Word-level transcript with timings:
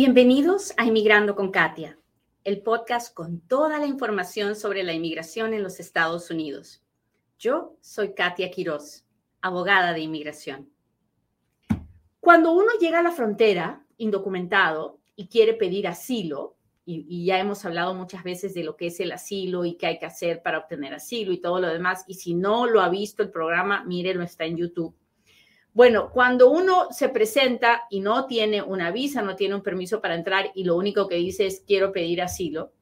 Bienvenidos 0.00 0.74
a 0.76 0.84
Inmigrando 0.84 1.34
con 1.34 1.50
Katia, 1.50 1.98
el 2.44 2.62
podcast 2.62 3.12
con 3.12 3.40
toda 3.40 3.80
la 3.80 3.86
información 3.86 4.54
sobre 4.54 4.84
la 4.84 4.92
inmigración 4.92 5.54
en 5.54 5.64
los 5.64 5.80
Estados 5.80 6.30
Unidos. 6.30 6.84
Yo 7.36 7.74
soy 7.80 8.14
Katia 8.14 8.48
Quiroz, 8.48 9.04
abogada 9.40 9.92
de 9.92 9.98
inmigración. 9.98 10.70
Cuando 12.20 12.52
uno 12.52 12.68
llega 12.80 13.00
a 13.00 13.02
la 13.02 13.10
frontera 13.10 13.84
indocumentado 13.96 15.00
y 15.16 15.26
quiere 15.26 15.54
pedir 15.54 15.88
asilo, 15.88 16.54
y, 16.86 17.24
ya 17.24 17.40
hemos 17.40 17.64
hablado 17.64 17.92
muchas 17.92 18.22
veces 18.22 18.54
de 18.54 18.62
lo 18.62 18.76
que 18.76 18.86
es 18.86 19.00
el 19.00 19.10
asilo 19.10 19.64
y 19.64 19.74
qué 19.74 19.88
hay 19.88 19.98
que 19.98 20.06
hacer 20.06 20.42
para 20.42 20.58
obtener 20.58 20.94
asilo 20.94 21.32
y 21.32 21.40
todo 21.40 21.58
lo 21.58 21.66
demás, 21.66 22.04
y 22.06 22.14
si 22.14 22.34
no 22.34 22.68
lo 22.68 22.82
ha 22.82 22.88
visto 22.88 23.24
el 23.24 23.32
programa, 23.32 23.82
mírenlo, 23.82 24.22
está 24.22 24.44
en 24.44 24.58
YouTube 24.58 24.94
bueno, 25.78 26.10
cuando 26.10 26.50
uno 26.50 26.88
se 26.90 27.08
presenta 27.08 27.84
y 27.88 28.00
no 28.00 28.26
tiene 28.26 28.62
una 28.62 28.90
visa, 28.90 29.22
no 29.22 29.36
tiene 29.36 29.54
un 29.54 29.62
permiso 29.62 30.00
para 30.00 30.16
entrar 30.16 30.50
y 30.56 30.64
lo 30.64 30.74
único 30.74 31.06
que 31.06 31.14
dice 31.14 31.46
es 31.46 31.62
quiero 31.64 31.92
pedir 31.92 32.20
asilo, 32.20 32.72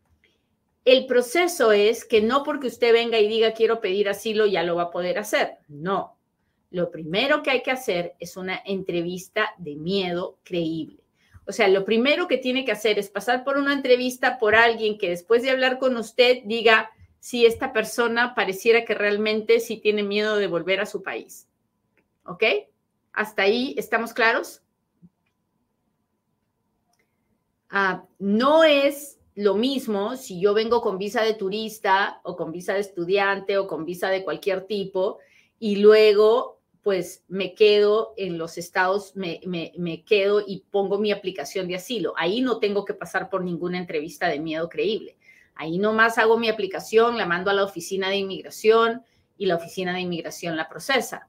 el 0.82 1.04
proceso 1.04 1.72
es 1.72 2.06
que 2.06 2.22
no 2.22 2.42
porque 2.42 2.68
usted 2.68 2.94
venga 2.94 3.18
y 3.18 3.28
diga 3.28 3.52
quiero 3.52 3.82
pedir 3.82 4.08
asilo 4.08 4.46
ya 4.46 4.62
lo 4.62 4.76
va 4.76 4.84
a 4.84 4.90
poder 4.90 5.18
hacer. 5.18 5.58
No. 5.68 6.16
Lo 6.70 6.90
primero 6.90 7.42
que 7.42 7.50
hay 7.50 7.62
que 7.62 7.70
hacer 7.70 8.14
es 8.18 8.38
una 8.38 8.62
entrevista 8.64 9.50
de 9.58 9.76
miedo 9.76 10.38
creíble. 10.42 11.04
O 11.44 11.52
sea, 11.52 11.68
lo 11.68 11.84
primero 11.84 12.26
que 12.26 12.38
tiene 12.38 12.64
que 12.64 12.72
hacer 12.72 12.98
es 12.98 13.10
pasar 13.10 13.44
por 13.44 13.58
una 13.58 13.74
entrevista 13.74 14.38
por 14.38 14.54
alguien 14.54 14.96
que 14.96 15.10
después 15.10 15.42
de 15.42 15.50
hablar 15.50 15.78
con 15.78 15.98
usted 15.98 16.38
diga 16.46 16.90
si 17.20 17.44
esta 17.44 17.74
persona 17.74 18.34
pareciera 18.34 18.86
que 18.86 18.94
realmente 18.94 19.60
sí 19.60 19.76
tiene 19.76 20.02
miedo 20.02 20.38
de 20.38 20.46
volver 20.46 20.80
a 20.80 20.86
su 20.86 21.02
país. 21.02 21.46
¿Ok? 22.24 22.42
¿Hasta 23.16 23.42
ahí 23.42 23.74
estamos 23.78 24.12
claros? 24.12 24.60
Ah, 27.70 28.04
no 28.18 28.62
es 28.62 29.18
lo 29.34 29.54
mismo 29.54 30.16
si 30.16 30.38
yo 30.38 30.52
vengo 30.52 30.82
con 30.82 30.98
visa 30.98 31.22
de 31.22 31.32
turista 31.32 32.20
o 32.24 32.36
con 32.36 32.52
visa 32.52 32.74
de 32.74 32.80
estudiante 32.80 33.56
o 33.56 33.66
con 33.66 33.86
visa 33.86 34.10
de 34.10 34.22
cualquier 34.22 34.66
tipo 34.66 35.18
y 35.58 35.76
luego 35.76 36.60
pues 36.82 37.24
me 37.26 37.54
quedo 37.54 38.12
en 38.18 38.36
los 38.36 38.58
estados, 38.58 39.16
me, 39.16 39.40
me, 39.46 40.04
quedo 40.04 40.44
y 40.46 40.64
pongo 40.70 40.98
mi 40.98 41.10
aplicación 41.10 41.66
de 41.68 41.76
asilo. 41.76 42.12
Ahí 42.16 42.42
no 42.42 42.58
tengo 42.58 42.84
que 42.84 42.94
pasar 42.94 43.30
por 43.30 43.42
ninguna 43.42 43.78
entrevista 43.78 44.28
de 44.28 44.38
miedo 44.38 44.68
creíble. 44.68 45.16
Ahí 45.54 45.78
nomás 45.78 46.18
hago 46.18 46.38
mi 46.38 46.50
aplicación, 46.50 47.16
la 47.16 47.24
mando 47.24 47.50
a 47.50 47.54
la 47.54 47.64
oficina 47.64 48.10
de 48.10 48.18
inmigración 48.18 49.04
y 49.38 49.46
la 49.46 49.56
oficina 49.56 49.94
de 49.94 50.00
inmigración 50.00 50.56
la 50.56 50.68
procesa 50.68 51.28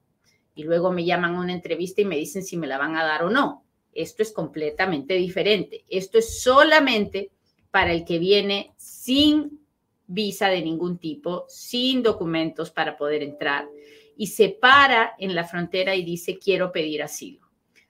y 0.58 0.64
luego 0.64 0.92
me 0.92 1.06
llaman 1.06 1.36
a 1.36 1.40
una 1.40 1.54
entrevista 1.54 2.02
y 2.02 2.06
me 2.06 2.18
dicen 2.18 2.44
si 2.44 2.58
me 2.58 2.66
la 2.66 2.80
van 2.80 2.96
a 2.96 3.06
dar 3.06 3.24
o 3.24 3.30
no. 3.30 3.64
Esto 3.94 4.24
es 4.24 4.32
completamente 4.32 5.14
diferente. 5.14 5.86
Esto 5.88 6.18
es 6.18 6.42
solamente 6.42 7.32
para 7.70 7.94
el 7.94 8.04
que 8.04 8.18
viene 8.18 8.74
sin 8.76 9.62
visa 10.08 10.50
de 10.50 10.64
ningún 10.64 10.98
tipo, 10.98 11.46
sin 11.48 12.02
documentos 12.02 12.72
para 12.72 12.98
poder 12.98 13.22
entrar 13.22 13.70
y 14.18 14.28
se 14.28 14.50
para 14.50 15.14
en 15.20 15.36
la 15.36 15.44
frontera 15.44 15.96
y 15.96 16.04
dice 16.04 16.40
quiero 16.40 16.72
pedir 16.72 17.04
asilo. 17.04 17.48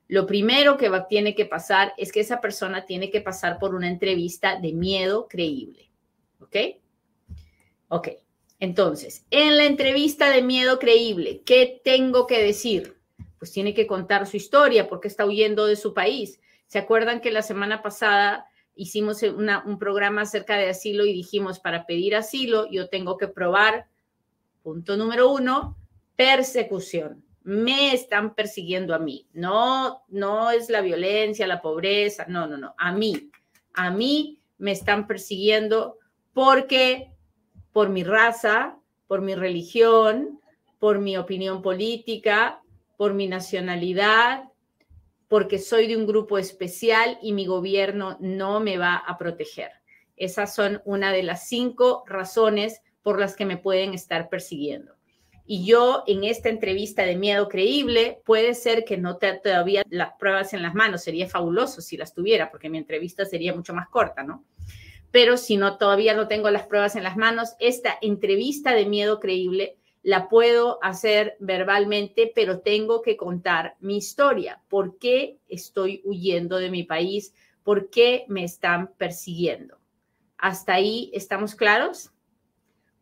Lo 0.10 0.26
primero 0.26 0.76
que 0.76 0.92
tiene 1.08 1.36
que 1.36 1.46
pasar 1.46 1.94
es 1.98 2.12
que 2.12 2.20
esa 2.20 2.42
persona 2.42 2.86
tiene 2.86 3.10
que 3.10 3.22
pasar 3.22 3.60
por 3.60 3.74
una 3.76 3.88
entrevista 3.88 4.60
de 4.60 4.74
miedo 4.74 5.28
creíble. 5.30 5.90
¿Ok? 6.42 6.56
Ok. 7.88 8.10
Entonces, 8.60 9.26
en 9.30 9.58
la 9.58 9.66
entrevista 9.66 10.30
de 10.32 10.42
miedo 10.42 10.80
creíble, 10.80 11.42
¿qué 11.46 11.82
tengo 11.84 12.26
que 12.26 12.44
decir? 12.44 12.98
Pues 13.38 13.52
tiene 13.52 13.74
que 13.74 13.86
contar 13.86 14.26
su 14.26 14.38
historia, 14.38 14.90
porque 14.90 15.08
está 15.08 15.26
huyendo 15.26 15.68
de 15.68 15.76
su 15.76 15.94
país. 15.94 16.40
¿Se 16.66 16.80
acuerdan 16.80 17.22
que 17.22 17.32
la 17.32 17.44
semana 17.44 17.82
pasada 17.82 18.48
hicimos 18.78 19.22
un 19.24 19.80
programa 19.80 20.22
acerca 20.22 20.58
de 20.58 20.70
asilo 20.70 21.06
y 21.06 21.14
dijimos, 21.14 21.60
para 21.60 21.86
pedir 21.86 22.16
asilo, 22.16 22.70
yo 22.72 22.88
tengo 22.90 23.18
que 23.18 23.28
probar, 23.28 23.88
punto 24.64 24.96
número 24.96 25.32
uno, 25.32 25.78
persecución. 26.16 27.24
Me 27.44 27.94
están 27.94 28.36
persiguiendo 28.36 28.94
a 28.94 29.00
mí. 29.00 29.28
No, 29.34 30.04
no 30.10 30.52
es 30.52 30.70
la 30.70 30.82
violencia, 30.82 31.48
la 31.48 31.62
pobreza, 31.62 32.26
no, 32.28 32.48
no, 32.48 32.58
no, 32.58 32.76
a 32.78 32.92
mí. 32.92 33.32
A 33.74 33.90
mí 33.90 34.40
me 34.58 34.72
están 34.72 35.08
persiguiendo 35.08 35.98
porque 36.34 37.12
por 37.78 37.90
mi 37.90 38.04
raza, 38.04 38.76
por 39.06 39.22
mi 39.22 39.36
religión, 39.36 40.42
por 40.80 40.98
mi 40.98 41.16
opinión 41.16 41.62
política, 41.62 42.60
por 42.98 43.14
mi 43.14 43.28
nacionalidad, 43.28 44.46
porque 45.28 45.60
soy 45.60 45.86
de 45.86 45.96
un 45.96 46.08
grupo 46.08 46.40
especial 46.40 47.20
y 47.22 47.34
mi 47.34 47.46
gobierno 47.46 48.18
no 48.20 48.60
me 48.60 48.80
va 48.80 48.96
a 48.96 49.16
proteger. 49.20 49.70
Esas 50.16 50.56
son 50.56 50.82
una 50.86 51.12
de 51.12 51.22
las 51.22 51.48
cinco 51.50 52.04
razones 52.08 52.82
por 53.04 53.20
las 53.20 53.36
que 53.36 53.46
me 53.46 53.58
pueden 53.58 53.94
estar 53.94 54.28
persiguiendo. 54.28 54.96
Y 55.46 55.64
yo 55.64 56.04
en 56.08 56.24
esta 56.24 56.50
entrevista 56.50 57.04
de 57.04 57.16
miedo 57.16 57.48
creíble, 57.48 58.24
puede 58.26 58.56
ser 58.56 58.86
que 58.86 58.98
no 58.98 59.18
te 59.18 59.34
todavía 59.34 59.84
las 59.92 60.14
pruebas 60.18 60.52
en 60.54 60.64
las 60.64 60.74
manos, 60.74 61.04
sería 61.04 61.30
fabuloso 61.30 61.82
si 61.82 61.96
las 61.96 62.16
tuviera, 62.16 62.50
porque 62.50 62.72
mi 62.72 62.80
entrevista 62.80 63.24
sería 63.24 63.54
mucho 63.54 63.76
más 63.76 63.88
corta, 63.88 64.24
¿no? 64.24 64.46
Pero 65.12 65.38
si 65.38 65.58
no 65.58 65.78
todavía 65.78 66.14
no 66.14 66.28
tengo 66.28 66.50
las 66.50 66.68
pruebas 66.68 66.96
en 66.96 67.04
las 67.04 67.18
manos, 67.18 67.54
esta 67.60 67.98
entrevista 68.02 68.74
de 68.74 68.86
miedo 68.86 69.20
creíble 69.20 69.78
la 70.04 70.30
puedo 70.30 70.80
hacer 70.82 71.36
verbalmente, 71.40 72.32
pero 72.34 72.60
tengo 72.60 73.02
que 73.02 73.18
contar 73.18 73.76
mi 73.80 73.98
historia. 73.98 74.62
¿Por 74.70 74.98
qué 74.98 75.38
estoy 75.50 76.02
huyendo 76.06 76.58
de 76.58 76.70
mi 76.70 76.84
país? 76.84 77.34
¿Por 77.64 77.90
qué 77.90 78.24
me 78.30 78.44
están 78.44 78.94
persiguiendo? 78.94 79.78
¿Hasta 80.38 80.76
ahí 80.76 81.12
estamos 81.14 81.56
claros? 81.56 82.12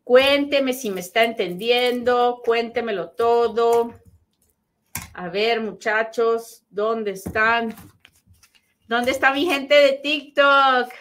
Cuénteme 0.02 0.72
si 0.72 0.90
me 0.90 1.00
está 1.00 1.24
entendiendo, 1.24 2.42
cuéntemelo 2.44 3.10
todo. 3.10 3.94
A 5.14 5.28
ver, 5.28 5.60
muchachos, 5.60 6.64
¿dónde 6.70 7.12
están? 7.12 7.74
¿Dónde 8.88 9.10
está 9.10 9.32
mi 9.32 9.46
gente 9.46 9.74
de 9.74 9.92
TikTok? 10.02 10.92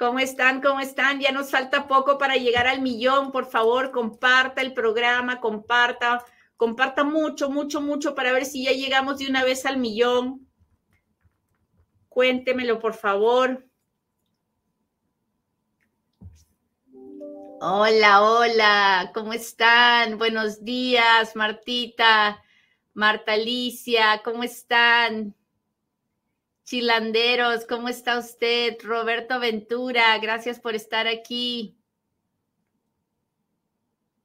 ¿Cómo 0.00 0.18
están? 0.18 0.62
¿Cómo 0.62 0.80
están? 0.80 1.20
Ya 1.20 1.30
nos 1.30 1.50
falta 1.50 1.86
poco 1.86 2.16
para 2.16 2.36
llegar 2.36 2.66
al 2.66 2.80
millón. 2.80 3.30
Por 3.30 3.44
favor, 3.44 3.90
comparta 3.90 4.62
el 4.62 4.72
programa, 4.72 5.42
comparta, 5.42 6.24
comparta 6.56 7.04
mucho, 7.04 7.50
mucho, 7.50 7.82
mucho 7.82 8.14
para 8.14 8.32
ver 8.32 8.46
si 8.46 8.64
ya 8.64 8.72
llegamos 8.72 9.18
de 9.18 9.28
una 9.28 9.44
vez 9.44 9.66
al 9.66 9.76
millón. 9.76 10.48
Cuéntemelo, 12.08 12.78
por 12.78 12.94
favor. 12.94 13.62
Hola, 17.60 18.22
hola, 18.22 19.10
¿cómo 19.12 19.34
están? 19.34 20.16
Buenos 20.16 20.64
días, 20.64 21.36
Martita, 21.36 22.42
Marta 22.94 23.34
Alicia, 23.34 24.22
¿cómo 24.24 24.44
están? 24.44 25.34
Chilanderos, 26.70 27.66
¿cómo 27.66 27.88
está 27.88 28.16
usted? 28.16 28.76
Roberto 28.84 29.40
Ventura, 29.40 30.16
gracias 30.18 30.60
por 30.60 30.76
estar 30.76 31.08
aquí. 31.08 31.76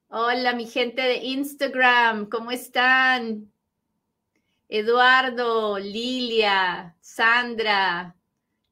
Hola, 0.10 0.54
mi 0.54 0.68
gente 0.68 1.02
de 1.02 1.16
Instagram, 1.24 2.30
¿cómo 2.30 2.52
están? 2.52 3.52
Eduardo, 4.70 5.80
Lilia, 5.80 6.96
Sandra, 7.02 8.16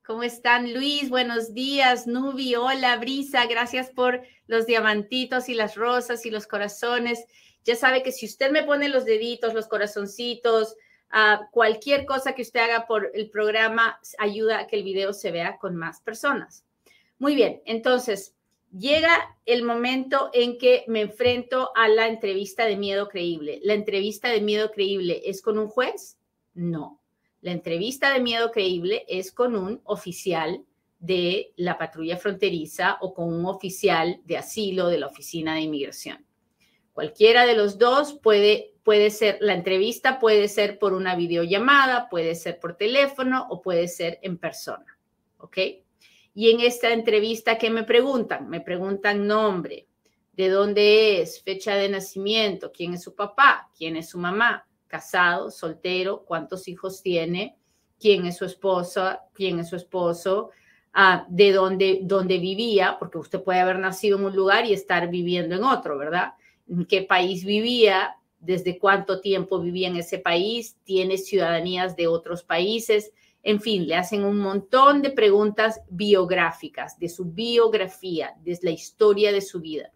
¿cómo 0.06 0.22
están? 0.22 0.72
Luis, 0.72 1.10
buenos 1.10 1.56
días. 1.56 2.06
Nubi, 2.06 2.54
hola, 2.54 2.98
Brisa, 2.98 3.48
gracias 3.48 3.90
por 3.90 4.22
los 4.46 4.68
diamantitos 4.68 5.50
y 5.50 5.56
las 5.56 5.74
rosas 5.74 6.28
y 6.28 6.30
los 6.30 6.46
corazones. 6.46 7.26
Ya 7.64 7.76
sabe 7.76 8.04
que 8.04 8.12
si 8.12 8.28
usted 8.28 8.52
me 8.52 8.62
pone 8.62 8.88
los 8.88 9.04
deditos, 9.04 9.56
los 9.56 9.66
corazoncitos, 9.66 10.76
cualquier 11.52 12.06
cosa 12.06 12.34
que 12.34 12.42
usted 12.42 12.62
haga 12.62 12.88
por 12.88 13.12
el 13.14 13.30
programa 13.30 14.00
ayuda 14.18 14.60
a 14.60 14.68
que 14.68 14.78
el 14.78 14.84
video 14.84 15.14
se 15.14 15.32
vea 15.32 15.58
con 15.58 15.76
más 15.76 16.02
personas. 16.02 16.66
Muy 17.20 17.36
bien, 17.36 17.62
entonces 17.66 18.36
llega 18.76 19.38
el 19.46 19.64
momento 19.64 20.30
en 20.34 20.58
que 20.58 20.84
me 20.88 21.02
enfrento 21.02 21.70
a 21.76 21.88
la 21.88 22.08
entrevista 22.08 22.66
de 22.66 22.78
miedo 22.78 23.08
creíble. 23.08 23.60
¿La 23.64 23.76
entrevista 23.76 24.30
de 24.30 24.42
miedo 24.42 24.72
creíble 24.72 25.22
es 25.26 25.42
con 25.42 25.60
un 25.60 25.68
juez? 25.68 26.18
No. 26.54 27.00
La 27.42 27.52
entrevista 27.52 28.14
de 28.14 28.20
miedo 28.20 28.52
creíble 28.52 29.06
es 29.08 29.32
con 29.32 29.56
un 29.56 29.82
oficial 29.84 30.64
de 31.00 31.54
la 31.58 31.78
patrulla 31.78 32.18
fronteriza 32.18 32.98
o 33.02 33.14
con 33.14 33.32
un 33.32 33.46
oficial 33.46 34.22
de 34.24 34.38
asilo 34.38 34.88
de 34.88 34.98
la 34.98 35.08
oficina 35.08 35.56
de 35.56 35.62
inmigración. 35.62 36.26
Cualquiera 36.94 37.46
de 37.46 37.56
los 37.56 37.78
dos 37.78 38.14
puede 38.14 38.73
puede 38.84 39.10
ser, 39.10 39.38
la 39.42 39.54
entrevista 39.54 40.20
puede 40.20 40.48
ser 40.48 40.78
por 40.78 40.94
una 40.94 41.16
videollamada, 41.16 42.10
puede 42.10 42.36
ser 42.36 42.60
por 42.60 42.76
teléfono 42.76 43.48
o 43.50 43.62
puede 43.62 43.88
ser 43.88 44.20
en 44.22 44.38
persona. 44.38 44.98
¿Ok? 45.38 45.58
Y 46.36 46.52
en 46.52 46.62
esta 46.62 46.92
entrevista, 46.92 47.58
¿qué 47.58 47.70
me 47.70 47.84
preguntan? 47.84 48.50
Me 48.50 48.62
preguntan 48.62 49.28
nombre, 49.28 49.88
de 50.34 50.50
dónde 50.50 51.22
es, 51.22 51.42
fecha 51.44 51.76
de 51.76 51.90
nacimiento, 51.90 52.72
quién 52.72 52.94
es 52.94 53.04
su 53.04 53.14
papá, 53.14 53.70
quién 53.78 53.96
es 53.96 54.10
su 54.10 54.18
mamá, 54.18 54.66
casado, 54.88 55.52
soltero, 55.52 56.24
cuántos 56.26 56.68
hijos 56.68 57.02
tiene, 57.04 57.56
quién 58.00 58.26
es 58.26 58.38
su 58.38 58.46
esposa, 58.46 59.22
quién 59.34 59.60
es 59.60 59.70
su 59.70 59.76
esposo, 59.76 60.50
ah, 60.94 61.26
de 61.30 61.52
dónde, 61.52 62.00
dónde 62.02 62.40
vivía, 62.40 62.98
porque 62.98 63.20
usted 63.20 63.44
puede 63.44 63.60
haber 63.60 63.78
nacido 63.78 64.18
en 64.18 64.26
un 64.26 64.36
lugar 64.36 64.66
y 64.66 64.74
estar 64.74 65.10
viviendo 65.10 65.56
en 65.56 65.64
otro, 65.64 65.98
¿verdad? 65.98 66.34
En 66.68 66.86
qué 66.86 67.04
país 67.04 67.46
vivía, 67.46 68.16
desde 68.44 68.78
cuánto 68.78 69.22
tiempo 69.22 69.60
vivía 69.60 69.88
en 69.88 69.96
ese 69.96 70.20
país, 70.20 70.76
tiene 70.84 71.18
ciudadanías 71.18 71.96
de 71.96 72.08
otros 72.08 72.44
países, 72.44 73.12
en 73.44 73.60
fin, 73.60 73.88
le 73.88 73.96
hacen 73.96 74.24
un 74.24 74.38
montón 74.40 75.02
de 75.02 75.10
preguntas 75.10 75.82
biográficas, 75.90 76.98
de 76.98 77.10
su 77.10 77.26
biografía, 77.26 78.36
de 78.42 78.58
la 78.62 78.72
historia 78.72 79.34
de 79.34 79.42
su 79.42 79.60
vida. 79.60 79.92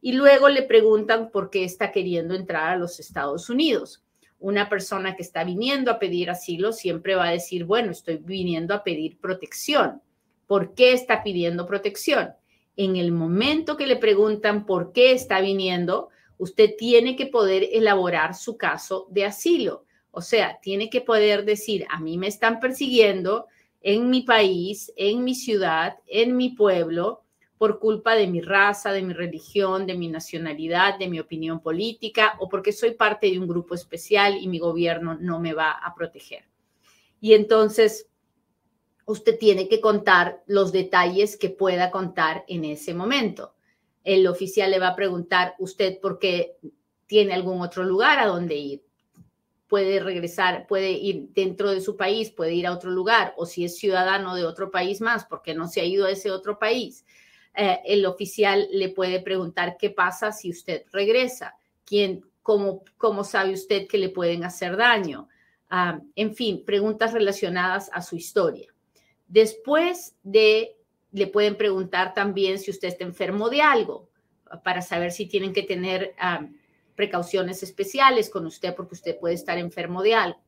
Y 0.00 0.12
luego 0.12 0.48
le 0.48 0.62
preguntan 0.62 1.30
por 1.30 1.50
qué 1.50 1.64
está 1.64 1.92
queriendo 1.92 2.34
entrar 2.34 2.72
a 2.72 2.76
los 2.76 2.98
Estados 2.98 3.50
Unidos. 3.50 4.02
Una 4.38 4.68
persona 4.70 5.14
que 5.14 5.22
está 5.22 5.44
viniendo 5.44 5.90
a 5.90 5.98
pedir 5.98 6.30
asilo 6.30 6.72
siempre 6.72 7.14
va 7.14 7.28
a 7.28 7.32
decir, 7.32 7.64
bueno, 7.64 7.92
estoy 7.92 8.16
viniendo 8.16 8.72
a 8.74 8.82
pedir 8.82 9.18
protección. 9.18 10.00
¿Por 10.46 10.74
qué 10.74 10.92
está 10.92 11.22
pidiendo 11.22 11.66
protección? 11.66 12.30
En 12.76 12.96
el 12.96 13.12
momento 13.12 13.76
que 13.76 13.86
le 13.86 13.96
preguntan 13.96 14.64
por 14.64 14.92
qué 14.92 15.12
está 15.12 15.40
viniendo, 15.40 16.08
usted 16.38 16.74
tiene 16.76 17.16
que 17.16 17.26
poder 17.26 17.68
elaborar 17.72 18.34
su 18.34 18.56
caso 18.56 19.06
de 19.10 19.24
asilo. 19.24 19.84
O 20.10 20.22
sea, 20.22 20.58
tiene 20.60 20.88
que 20.90 21.00
poder 21.00 21.44
decir, 21.44 21.86
a 21.90 22.00
mí 22.00 22.18
me 22.18 22.26
están 22.26 22.60
persiguiendo 22.60 23.46
en 23.82 24.10
mi 24.10 24.22
país, 24.22 24.92
en 24.96 25.24
mi 25.24 25.34
ciudad, 25.34 25.98
en 26.06 26.36
mi 26.36 26.50
pueblo, 26.50 27.22
por 27.58 27.78
culpa 27.78 28.14
de 28.14 28.26
mi 28.26 28.40
raza, 28.40 28.92
de 28.92 29.02
mi 29.02 29.14
religión, 29.14 29.86
de 29.86 29.94
mi 29.94 30.08
nacionalidad, 30.08 30.98
de 30.98 31.08
mi 31.08 31.20
opinión 31.20 31.60
política 31.60 32.36
o 32.38 32.48
porque 32.48 32.72
soy 32.72 32.92
parte 32.92 33.30
de 33.30 33.38
un 33.38 33.48
grupo 33.48 33.74
especial 33.74 34.36
y 34.38 34.48
mi 34.48 34.58
gobierno 34.58 35.16
no 35.18 35.40
me 35.40 35.54
va 35.54 35.70
a 35.70 35.94
proteger. 35.94 36.44
Y 37.20 37.34
entonces 37.34 38.08
usted 39.06 39.38
tiene 39.38 39.68
que 39.68 39.80
contar 39.80 40.42
los 40.46 40.72
detalles 40.72 41.36
que 41.36 41.48
pueda 41.48 41.90
contar 41.90 42.44
en 42.48 42.64
ese 42.64 42.92
momento. 42.92 43.55
El 44.06 44.26
oficial 44.26 44.70
le 44.70 44.78
va 44.78 44.88
a 44.88 44.96
preguntar 44.96 45.54
usted 45.58 46.00
por 46.00 46.18
qué 46.18 46.56
tiene 47.06 47.34
algún 47.34 47.60
otro 47.60 47.84
lugar 47.84 48.18
a 48.18 48.26
donde 48.26 48.54
ir. 48.54 48.82
Puede 49.68 50.00
regresar, 50.00 50.66
puede 50.66 50.92
ir 50.92 51.28
dentro 51.34 51.70
de 51.70 51.80
su 51.80 51.96
país, 51.96 52.30
puede 52.30 52.54
ir 52.54 52.66
a 52.66 52.72
otro 52.72 52.90
lugar, 52.90 53.34
o 53.36 53.44
si 53.44 53.64
es 53.64 53.76
ciudadano 53.76 54.34
de 54.34 54.44
otro 54.44 54.70
país 54.70 55.00
más, 55.00 55.24
porque 55.24 55.54
no 55.54 55.68
se 55.68 55.80
ha 55.80 55.84
ido 55.84 56.06
a 56.06 56.12
ese 56.12 56.30
otro 56.30 56.58
país 56.58 57.04
eh, 57.56 57.80
el 57.86 58.04
oficial 58.04 58.68
le 58.70 58.90
puede 58.90 59.20
preguntar 59.20 59.78
qué 59.78 59.88
pasa 59.88 60.30
si 60.30 60.50
usted 60.50 60.84
regresa, 60.92 61.56
quién, 61.86 62.22
cómo, 62.42 62.84
cómo 62.98 63.24
sabe 63.24 63.54
usted 63.54 63.88
que 63.88 63.96
le 63.96 64.10
pueden 64.10 64.44
hacer 64.44 64.76
daño. 64.76 65.28
Ah, 65.70 65.98
en 66.14 66.34
fin, 66.34 66.64
preguntas 66.66 67.14
relacionadas 67.14 67.90
a 67.94 68.02
su 68.02 68.14
historia. 68.16 68.68
Después 69.26 70.16
de, 70.22 70.75
le 71.16 71.26
pueden 71.26 71.56
preguntar 71.56 72.12
también 72.12 72.58
si 72.58 72.70
usted 72.70 72.88
está 72.88 73.02
enfermo 73.02 73.48
de 73.48 73.62
algo, 73.62 74.10
para 74.62 74.82
saber 74.82 75.12
si 75.12 75.24
tienen 75.24 75.54
que 75.54 75.62
tener 75.62 76.14
precauciones 76.94 77.62
especiales 77.62 78.28
con 78.28 78.44
usted 78.44 78.74
porque 78.74 78.96
usted 78.96 79.18
puede 79.18 79.34
estar 79.34 79.56
enfermo 79.56 80.02
de 80.02 80.14
algo. 80.14 80.38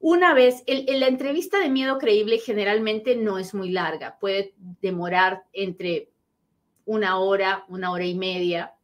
Una 0.00 0.34
vez, 0.34 0.64
en 0.66 0.98
la 0.98 1.06
entrevista 1.06 1.60
de 1.60 1.68
miedo 1.68 1.98
creíble 1.98 2.38
generalmente 2.38 3.14
no 3.14 3.38
es 3.38 3.54
muy 3.54 3.70
larga, 3.70 4.18
puede 4.18 4.54
demorar 4.58 5.44
entre 5.52 6.10
una 6.84 7.20
hora, 7.20 7.64
una 7.68 7.92
hora 7.92 8.06
y 8.06 8.16
media. 8.16 8.74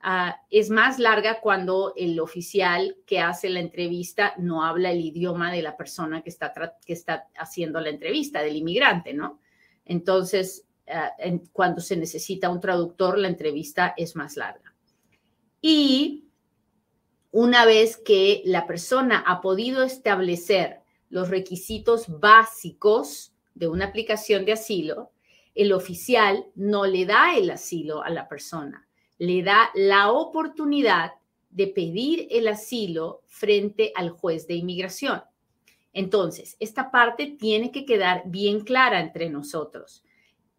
Ah, 0.00 0.42
es 0.48 0.70
más 0.70 1.00
larga 1.00 1.40
cuando 1.40 1.92
el 1.96 2.20
oficial 2.20 2.98
que 3.04 3.18
hace 3.18 3.50
la 3.50 3.58
entrevista 3.58 4.34
no 4.38 4.64
habla 4.64 4.92
el 4.92 5.00
idioma 5.00 5.50
de 5.50 5.62
la 5.62 5.76
persona 5.76 6.22
que 6.22 6.30
está, 6.30 6.52
que 6.86 6.92
está 6.92 7.26
haciendo 7.36 7.80
la 7.80 7.88
entrevista, 7.88 8.42
del 8.42 8.54
inmigrante, 8.54 9.12
¿no? 9.12 9.40
Entonces, 9.86 10.66
ah, 10.88 11.12
cuando 11.52 11.80
se 11.80 11.96
necesita 11.96 12.50
un 12.50 12.60
traductor, 12.60 13.18
la 13.18 13.28
entrevista 13.28 13.94
es 13.96 14.14
más 14.14 14.36
larga. 14.36 14.74
Y 15.62 16.28
una 17.30 17.64
vez 17.64 17.96
que 17.96 18.42
la 18.44 18.66
persona 18.66 19.24
ha 19.26 19.40
podido 19.40 19.82
establecer 19.82 20.80
los 21.08 21.28
requisitos 21.28 22.06
básicos 22.20 23.32
de 23.54 23.68
una 23.68 23.86
aplicación 23.86 24.44
de 24.44 24.52
asilo, 24.52 25.12
el 25.54 25.72
oficial 25.72 26.46
no 26.54 26.84
le 26.84 27.06
da 27.06 27.36
el 27.36 27.50
asilo 27.50 28.02
a 28.02 28.10
la 28.10 28.28
persona, 28.28 28.86
le 29.18 29.42
da 29.42 29.70
la 29.74 30.12
oportunidad 30.12 31.12
de 31.50 31.68
pedir 31.68 32.28
el 32.30 32.48
asilo 32.48 33.22
frente 33.26 33.92
al 33.94 34.10
juez 34.10 34.46
de 34.46 34.54
inmigración. 34.54 35.22
Entonces, 35.96 36.56
esta 36.60 36.90
parte 36.90 37.36
tiene 37.38 37.72
que 37.72 37.84
quedar 37.84 38.22
bien 38.26 38.60
clara 38.60 39.00
entre 39.00 39.30
nosotros. 39.30 40.04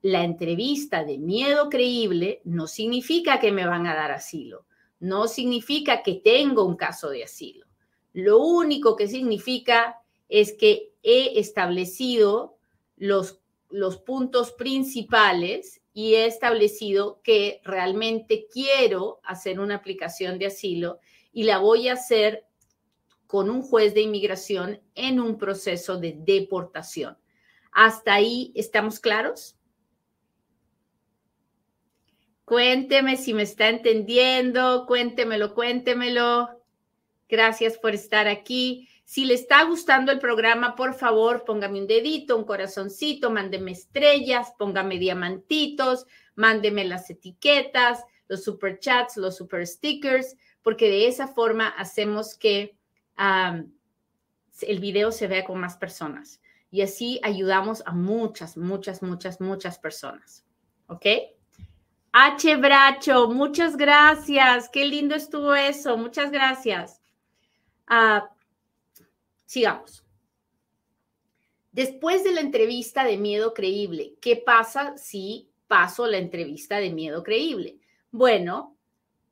La 0.02 0.24
entrevista 0.24 1.04
de 1.04 1.18
miedo 1.18 1.70
creíble 1.70 2.42
no 2.44 2.68
significa 2.68 3.40
que 3.40 3.52
me 3.52 3.66
van 3.66 3.88
a 3.88 3.96
dar 3.96 4.12
asilo 4.12 4.68
no 5.00 5.28
significa 5.28 6.02
que 6.02 6.16
tengo 6.16 6.64
un 6.64 6.76
caso 6.76 7.10
de 7.10 7.24
asilo. 7.24 7.66
Lo 8.14 8.40
único 8.40 8.96
que 8.96 9.08
significa 9.08 10.02
es 10.28 10.54
que 10.54 10.94
he 11.04 11.40
establecido 11.40 12.58
los, 12.96 13.40
los 13.70 13.98
puntos 13.98 14.52
principales 14.54 15.82
y 15.94 16.16
he 16.16 16.26
establecido 16.26 17.22
que 17.24 17.62
realmente 17.64 18.48
quiero 18.52 19.20
hacer 19.24 19.60
una 19.60 19.76
aplicación 19.76 20.40
de 20.40 20.48
asilo 20.48 21.00
y 21.32 21.44
la 21.44 21.60
voy 21.60 21.88
a 21.88 21.94
hacer 21.94 22.46
con 23.28 23.50
un 23.50 23.62
juez 23.62 23.94
de 23.94 24.02
inmigración 24.02 24.82
en 24.96 25.20
un 25.20 25.38
proceso 25.38 25.98
de 25.98 26.16
deportación. 26.18 27.18
¿Hasta 27.72 28.14
ahí 28.14 28.52
estamos 28.56 29.00
claros? 29.00 29.58
Cuénteme 32.46 33.18
si 33.18 33.34
me 33.34 33.44
está 33.44 33.68
entendiendo, 33.68 34.86
cuéntemelo, 34.88 35.54
cuéntemelo. 35.54 36.64
Gracias 37.28 37.78
por 37.78 37.94
estar 37.94 38.30
aquí. 38.30 38.88
Si 39.04 39.26
le 39.26 39.34
está 39.34 39.64
gustando 39.64 40.14
el 40.14 40.20
programa, 40.20 40.76
por 40.76 40.94
favor, 40.94 41.44
póngame 41.44 41.82
un 41.82 41.88
dedito, 41.88 42.38
un 42.38 42.46
corazoncito, 42.46 43.30
mándeme 43.30 43.72
estrellas, 43.72 44.54
póngame 44.58 44.98
diamantitos, 44.98 46.06
mándeme 46.36 46.86
las 46.86 47.10
etiquetas, 47.10 48.06
los 48.30 48.46
super 48.46 48.80
chats, 48.80 49.18
los 49.18 49.36
super 49.36 49.68
stickers, 49.68 50.38
porque 50.62 50.90
de 50.90 51.08
esa 51.08 51.28
forma 51.28 51.68
hacemos 51.68 52.38
que 52.38 52.77
el 53.18 54.80
video 54.80 55.12
se 55.12 55.28
vea 55.28 55.44
con 55.44 55.60
más 55.60 55.78
personas. 55.78 56.42
Y 56.70 56.82
así 56.82 57.20
ayudamos 57.24 57.84
a 57.86 57.94
muchas, 57.94 58.58
muchas, 58.58 59.02
muchas, 59.02 59.40
muchas 59.40 59.80
personas. 59.80 60.46
¿Ok? 60.88 61.06
H. 62.12 62.56
Bracho, 62.58 63.30
muchas 63.30 63.78
gracias. 63.78 64.70
Qué 64.70 64.86
lindo 64.86 65.16
estuvo 65.16 65.54
eso. 65.54 65.98
Muchas 65.98 66.32
gracias. 66.32 67.02
Ah, 67.86 68.30
sigamos. 69.46 70.04
Después 71.72 72.24
de 72.24 72.32
la 72.32 72.42
entrevista 72.42 73.04
de 73.04 73.18
miedo 73.18 73.54
creíble, 73.54 74.16
¿qué 74.20 74.36
pasa 74.36 74.98
si 74.98 75.52
paso 75.68 76.08
la 76.08 76.18
entrevista 76.18 76.80
de 76.80 76.90
miedo 76.90 77.22
creíble? 77.22 77.78
Bueno, 78.10 78.76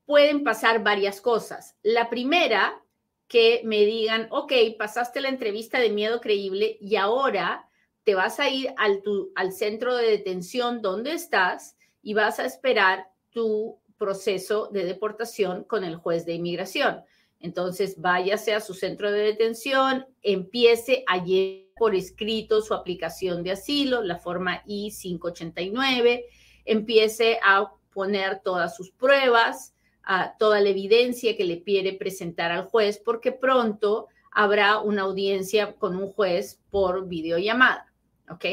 pueden 0.06 0.44
pasar 0.44 0.84
varias 0.84 1.22
cosas. 1.22 1.76
La 1.82 2.08
primera, 2.08 2.85
que 3.28 3.62
me 3.64 3.86
digan, 3.86 4.28
ok, 4.32 4.54
pasaste 4.78 5.22
la 5.22 5.30
entrevista 5.30 5.80
de 5.80 5.90
miedo 5.90 6.22
creíble 6.22 6.78
y 6.80 6.96
ahora 6.96 7.68
te 8.04 8.14
vas 8.14 8.40
a 8.40 8.50
ir 8.50 8.74
al, 8.78 9.52
centro 9.52 9.96
de 9.96 10.12
detención 10.12 10.82
donde 10.82 11.14
estás 11.14 11.76
y 12.04 12.14
vas 12.14 12.40
a 12.40 12.46
esperar 12.46 13.08
tu 13.32 13.80
proceso 13.98 14.70
de 14.72 14.86
deportación 14.86 15.64
con 15.64 15.84
el 15.84 15.96
juez 15.96 16.26
de 16.26 16.34
inmigración. 16.34 17.04
Entonces, 17.40 18.00
váyase 18.00 18.54
a 18.54 18.62
su 18.62 18.74
centro 18.74 19.12
de 19.12 19.20
detención, 19.20 20.06
empiece 20.22 21.04
a 21.08 21.24
llevar 21.24 21.66
por 21.76 21.94
escrito 21.94 22.62
su 22.62 22.74
aplicación 22.74 23.44
de 23.44 23.52
asilo, 23.52 24.02
la 24.02 24.18
forma 24.18 24.64
I-589, 24.66 26.24
empiece 26.64 27.40
a 27.44 27.72
poner 27.92 28.42
todas 28.44 28.76
sus 28.76 28.92
pruebas, 28.92 29.75
toda 30.38 30.62
la 30.62 30.70
evidencia 30.70 31.36
que 31.36 31.46
le 31.46 31.64
quiere 31.64 31.94
presentar 31.94 32.52
al 32.52 32.66
juez, 32.66 33.02
porque 33.04 33.32
pronto 33.32 34.08
habrá 34.32 34.80
una 34.80 35.04
audiencia 35.04 35.76
con 35.76 35.96
un 35.96 36.12
juez 36.12 36.62
por 36.70 37.08
videollamada, 37.08 37.92
¿ok? 38.30 38.46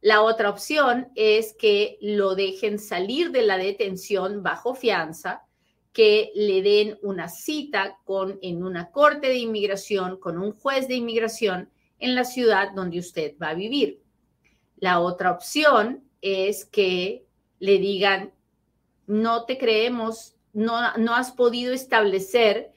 La 0.00 0.22
otra 0.22 0.48
opción 0.48 1.08
es 1.14 1.52
que 1.52 1.98
lo 2.00 2.34
dejen 2.34 2.78
salir 2.78 3.32
de 3.32 3.42
la 3.42 3.58
detención 3.58 4.42
bajo 4.42 4.74
fianza, 4.74 5.44
que 5.92 6.30
le 6.34 6.62
den 6.62 6.98
una 7.02 7.28
cita 7.28 7.98
con, 8.04 8.38
en 8.40 8.62
una 8.62 8.90
corte 8.90 9.28
de 9.28 9.38
inmigración 9.38 10.18
con 10.18 10.38
un 10.38 10.52
juez 10.52 10.88
de 10.88 10.94
inmigración 10.94 11.68
en 11.98 12.14
la 12.14 12.24
ciudad 12.24 12.72
donde 12.74 12.98
usted 12.98 13.34
va 13.42 13.50
a 13.50 13.54
vivir. 13.54 14.00
La 14.76 15.00
otra 15.00 15.32
opción 15.32 16.04
es 16.22 16.64
que 16.64 17.26
le 17.58 17.78
digan, 17.78 18.32
no 19.06 19.44
te 19.44 19.58
creemos, 19.58 20.36
no, 20.52 20.96
no 20.96 21.14
has 21.14 21.32
podido 21.32 21.72
establecer 21.72 22.72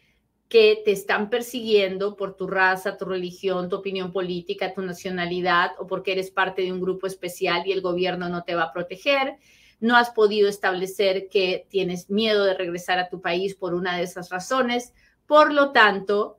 que 0.53 0.83
te 0.85 0.91
están 0.91 1.31
persiguiendo 1.31 2.15
por 2.15 2.35
tu 2.35 2.45
raza, 2.45 2.95
tu 2.95 3.05
religión, 3.05 3.69
tu 3.69 3.77
opinión 3.77 4.11
política, 4.11 4.73
tu 4.73 4.83
nacionalidad 4.83 5.71
o 5.79 5.87
porque 5.87 6.11
eres 6.11 6.29
parte 6.29 6.61
de 6.61 6.71
un 6.71 6.79
grupo 6.79 7.07
especial 7.07 7.63
y 7.65 7.71
el 7.71 7.81
gobierno 7.81 8.29
no 8.29 8.43
te 8.43 8.53
va 8.53 8.65
a 8.65 8.71
proteger. 8.71 9.37
No 9.79 9.95
has 9.95 10.11
podido 10.11 10.47
establecer 10.47 11.27
que 11.27 11.65
tienes 11.69 12.09
miedo 12.09 12.45
de 12.45 12.53
regresar 12.53 12.99
a 12.99 13.09
tu 13.09 13.19
país 13.19 13.55
por 13.55 13.73
una 13.73 13.97
de 13.97 14.03
esas 14.03 14.29
razones. 14.29 14.93
Por 15.25 15.51
lo 15.51 15.71
tanto, 15.71 16.37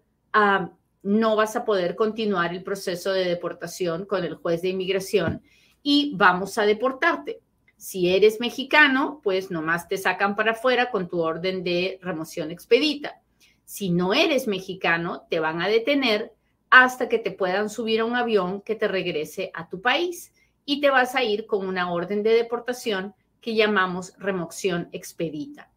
no 1.03 1.37
vas 1.37 1.57
a 1.57 1.65
poder 1.65 1.97
continuar 1.97 2.55
el 2.55 2.63
proceso 2.63 3.13
de 3.13 3.25
deportación 3.25 4.07
con 4.07 4.25
el 4.25 4.37
juez 4.37 4.63
de 4.63 4.69
inmigración 4.69 5.43
y 5.83 6.15
vamos 6.15 6.57
a 6.57 6.67
deportarte. 6.67 7.43
Si 7.77 8.15
eres 8.15 8.41
mexicano, 8.41 9.21
pues 9.23 9.51
nomás 9.51 9.89
te 9.89 9.99
sacan 9.99 10.37
para 10.37 10.53
afuera 10.53 10.91
con 10.91 11.09
tu 11.09 11.21
orden 11.21 11.65
de 11.65 11.99
remoción 12.03 12.51
expedita. 12.51 13.21
Si 13.65 13.91
no 13.91 14.15
eres 14.15 14.47
mexicano, 14.47 15.27
te 15.29 15.41
van 15.41 15.61
a 15.61 15.69
detener 15.69 16.33
hasta 16.71 17.09
que 17.09 17.19
te 17.19 17.31
puedan 17.31 17.69
subir 17.71 18.01
a 18.01 18.05
un 18.05 18.17
avión 18.17 18.61
que 18.61 18.75
te 18.75 18.89
regrese 18.89 19.51
a 19.55 19.69
tu 19.69 19.81
país 19.81 20.33
y 20.65 20.81
te 20.81 20.91
vas 20.91 21.15
a 21.15 21.23
ir 21.23 21.47
con 21.47 21.67
una 21.67 21.93
orden 21.93 22.23
de 22.23 22.31
deportación 22.31 23.15
que 23.41 23.55
llamamos 23.55 24.15
remoción 24.19 24.89
expedita. 24.93 25.71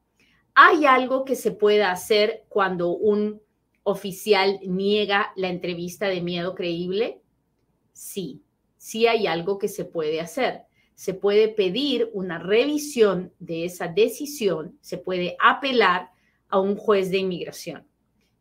¿Hay 0.55 0.85
algo 0.85 1.25
que 1.25 1.35
se 1.35 1.51
pueda 1.51 1.91
hacer 1.91 2.45
cuando 2.49 2.89
un 2.89 3.41
oficial 3.83 4.59
niega 4.65 5.31
la 5.35 5.49
entrevista 5.49 6.07
de 6.07 6.21
miedo 6.21 6.55
creíble? 6.55 7.21
Sí, 7.93 8.41
sí 8.77 9.05
hay 9.07 9.27
algo 9.27 9.57
que 9.57 9.67
se 9.67 9.85
puede 9.85 10.19
hacer. 10.19 10.66
Se 10.97 11.13
puede 11.13 11.47
pedir 11.47 12.09
una 12.13 12.39
revisión 12.39 13.31
de 13.37 13.65
esa 13.65 13.87
decisión, 13.87 14.79
se 14.81 14.97
puede 14.97 15.37
apelar 15.39 16.09
a 16.49 16.59
un 16.59 16.75
juez 16.75 17.11
de 17.11 17.19
inmigración. 17.19 17.87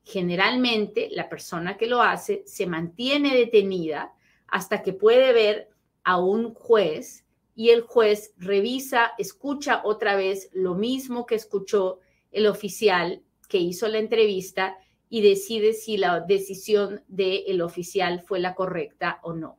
Generalmente 0.05 1.11
la 1.13 1.29
persona 1.29 1.77
que 1.77 1.87
lo 1.87 2.01
hace 2.01 2.45
se 2.47 2.67
mantiene 2.67 3.37
detenida 3.37 4.15
hasta 4.49 4.83
que 4.83 4.95
puede 4.95 5.35
ver 5.35 5.69
a 6.03 6.19
un 6.19 6.55
juez 6.55 7.27
y 7.55 7.69
el 7.69 7.83
juez 7.83 8.33
revisa, 8.39 9.13
escucha 9.19 9.83
otra 9.85 10.17
vez 10.17 10.49
lo 10.55 10.75
mismo 10.75 11.27
que 11.27 11.35
escuchó 11.35 12.01
el 12.31 12.47
oficial 12.47 13.23
que 13.51 13.59
hizo 13.59 13.87
la 13.87 13.99
entrevista 13.99 14.79
y 15.11 15.21
decide 15.21 15.75
si 15.75 15.99
la 15.99 16.21
decisión 16.21 17.05
del 17.07 17.61
oficial 17.61 18.23
fue 18.23 18.41
la 18.41 18.55
correcta 18.55 19.21
o 19.23 19.35
no. 19.35 19.59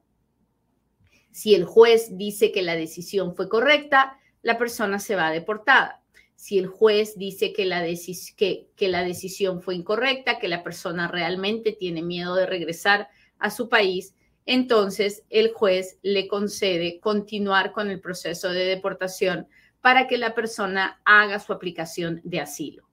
Si 1.37 1.53
el 1.53 1.65
juez 1.65 2.17
dice 2.17 2.51
que 2.51 2.63
la 2.63 2.75
decisión 2.75 3.35
fue 3.35 3.47
correcta, 3.47 4.17
la 4.41 4.57
persona 4.57 4.97
se 4.97 5.15
va 5.15 5.29
deportada. 5.29 6.01
Si 6.33 6.57
el 6.57 6.65
juez 6.65 7.15
dice 7.15 7.53
que 7.53 7.63
la, 7.65 7.85
que, 7.85 8.69
que 8.75 8.87
la 8.87 9.03
decisión 9.03 9.61
fue 9.61 9.75
incorrecta, 9.75 10.39
que 10.39 10.47
la 10.47 10.63
persona 10.63 11.07
realmente 11.07 11.73
tiene 11.73 12.01
miedo 12.01 12.33
de 12.33 12.47
regresar 12.47 13.09
a 13.37 13.51
su 13.51 13.69
país, 13.69 14.15
entonces 14.47 15.25
el 15.29 15.53
juez 15.53 15.99
le 16.01 16.27
concede 16.27 16.99
continuar 16.99 17.71
con 17.71 17.91
el 17.91 18.01
proceso 18.01 18.49
de 18.49 18.65
deportación 18.65 19.47
para 19.79 20.07
que 20.07 20.17
la 20.17 20.33
persona 20.33 20.99
haga 21.05 21.37
su 21.37 21.53
aplicación 21.53 22.19
de 22.23 22.39
asilo. 22.39 22.89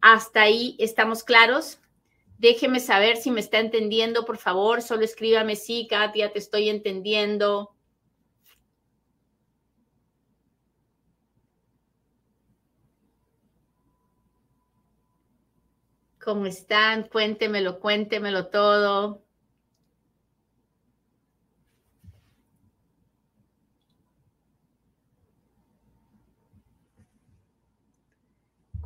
Hasta 0.00 0.42
ahí 0.42 0.76
estamos 0.78 1.24
claros. 1.24 1.80
Déjeme 2.38 2.80
saber 2.80 3.16
si 3.16 3.30
me 3.30 3.40
está 3.40 3.58
entendiendo, 3.58 4.24
por 4.24 4.38
favor. 4.38 4.82
Solo 4.82 5.04
escríbame, 5.04 5.56
sí, 5.56 5.86
Katia, 5.88 6.32
te 6.32 6.38
estoy 6.38 6.68
entendiendo. 6.68 7.74
¿Cómo 16.22 16.46
están? 16.46 17.02
Cuéntemelo, 17.08 17.80
cuéntemelo 17.80 18.46
todo. 18.46 19.22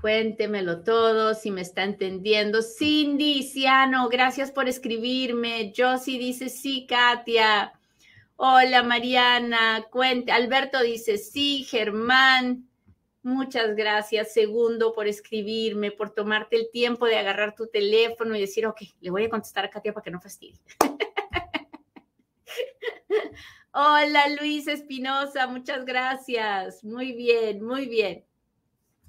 Cuéntemelo 0.01 0.85
todo, 0.85 1.35
si 1.35 1.51
me 1.51 1.63
está 1.63 1.83
entendiendo. 1.83 2.63
Cindy, 2.63 3.43
Ciano, 3.43 4.09
gracias 4.09 4.53
por 4.53 4.69
escribirme. 4.69 5.73
Josie 5.77 6.21
dice, 6.21 6.49
sí, 6.49 6.87
Katia. 6.87 7.73
Hola, 8.37 8.85
Mariana. 8.85 9.87
Cuente. 9.91 10.31
Alberto 10.31 10.81
dice, 10.83 11.19
sí, 11.19 11.67
Germán. 11.69 12.69
Muchas 13.25 13.75
gracias, 13.75 14.33
segundo, 14.33 14.95
por 14.95 15.09
escribirme, 15.09 15.91
por 15.91 16.11
tomarte 16.11 16.55
el 16.55 16.71
tiempo 16.71 17.07
de 17.07 17.19
agarrar 17.19 17.57
tu 17.57 17.67
teléfono 17.67 18.37
y 18.37 18.41
decir, 18.41 18.67
ok, 18.67 18.81
le 19.01 19.11
voy 19.11 19.25
a 19.25 19.31
contestar 19.31 19.65
a 19.65 19.71
Katia 19.71 19.93
para 19.93 20.05
que 20.05 20.13
no 20.13 20.21
fastidie. 20.21 20.61
Hola, 23.73 24.29
Luis 24.41 24.69
Espinosa, 24.69 25.49
muchas 25.49 25.85
gracias. 25.85 26.85
Muy 26.85 27.13
bien, 27.13 27.65
muy 27.65 27.87
bien. 27.87 28.25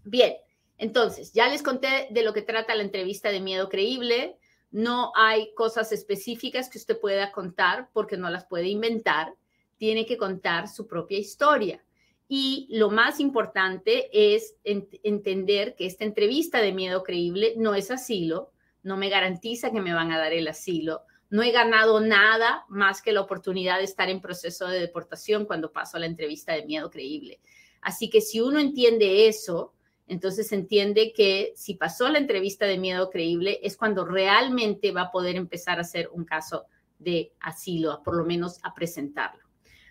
Bien, 0.04 0.34
entonces, 0.80 1.34
ya 1.34 1.50
les 1.50 1.62
conté 1.62 2.08
de 2.10 2.24
lo 2.24 2.34
que 2.34 2.42
trata 2.42 2.74
la 2.74 2.84
entrevista 2.84 3.30
de 3.30 3.42
miedo 3.42 3.68
creíble. 3.68 4.38
No 4.72 5.12
hay 5.14 5.54
cosas 5.54 5.92
específicas 5.92 6.70
que 6.70 6.78
usted 6.78 6.98
pueda 6.98 7.34
contar 7.34 7.90
porque 7.92 8.16
no 8.16 8.30
las 8.30 8.46
puede 8.46 8.70
inventar. 8.70 9.34
Tiene 9.78 10.06
que 10.06 10.18
contar 10.18 10.70
su 10.70 10.88
propia 10.88 11.20
historia. 11.20 11.84
Y 12.30 12.68
lo 12.70 12.90
más 12.90 13.20
importante 13.20 14.10
es 14.14 14.56
entender 14.64 15.76
que 15.76 15.86
esta 15.86 16.06
entrevista 16.06 16.62
de 16.62 16.72
miedo 16.72 17.04
creíble 17.04 17.56
no 17.58 17.76
es 17.76 17.92
asilo, 17.92 18.52
no 18.82 18.96
me 18.96 19.10
garantiza 19.10 19.72
que 19.72 19.82
me 19.82 19.94
van 19.94 20.14
a 20.14 20.18
dar 20.18 20.32
el 20.32 20.48
asilo. 20.48 21.02
No 21.30 21.44
he 21.44 21.52
ganado 21.52 22.00
nada 22.00 22.64
más 22.70 23.02
que 23.02 23.12
la 23.12 23.22
oportunidad 23.22 23.80
de 23.80 23.84
estar 23.84 24.10
en 24.10 24.22
proceso 24.22 24.68
de 24.68 24.80
deportación 24.80 25.46
cuando 25.46 25.74
paso 25.74 25.98
a 25.98 26.00
la 26.00 26.06
entrevista 26.06 26.54
de 26.54 26.66
miedo 26.66 26.90
creíble. 26.90 27.42
Así 27.82 28.10
que 28.10 28.22
si 28.22 28.40
uno 28.40 28.60
entiende 28.60 29.28
eso, 29.28 29.74
entonces 30.10 30.52
entiende 30.52 31.14
que 31.14 31.54
si 31.56 31.76
pasó 31.76 32.10
la 32.10 32.18
entrevista 32.18 32.66
de 32.66 32.78
miedo 32.78 33.10
creíble 33.10 33.60
es 33.64 33.78
cuando 33.78 34.06
realmente 34.06 34.92
va 34.92 35.04
a 35.04 35.12
poder 35.12 35.36
empezar 35.36 35.78
a 35.78 35.82
hacer 35.82 36.10
un 36.12 36.26
caso 36.26 36.66
de 36.98 37.32
asilo, 37.40 38.02
por 38.04 38.16
lo 38.16 38.26
menos 38.26 38.60
a 38.64 38.74
presentarlo. 38.74 39.44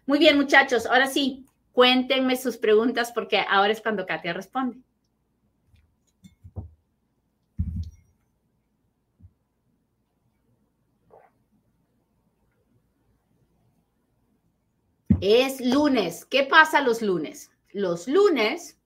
Muy 0.06 0.18
bien, 0.18 0.36
muchachos, 0.36 0.86
ahora 0.86 1.06
sí, 1.06 1.46
cuéntenme 1.72 2.36
sus 2.36 2.56
preguntas 2.56 3.12
porque 3.12 3.38
ahora 3.48 3.72
es 3.72 3.80
cuando 3.80 4.06
Katia 4.06 4.32
responde. 4.32 4.78
Es 15.20 15.60
lunes. 15.60 16.24
¿Qué 16.24 16.44
pasa 16.44 16.80
los 16.80 17.02
lunes? 17.02 17.50
Los 17.72 18.08
lunes 18.08 18.77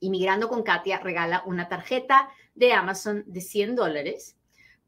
Inmigrando 0.00 0.48
con 0.48 0.62
Katia 0.62 0.98
regala 0.98 1.42
una 1.46 1.68
tarjeta 1.68 2.28
de 2.54 2.72
Amazon 2.72 3.24
de 3.26 3.40
100 3.40 3.76
dólares 3.76 4.36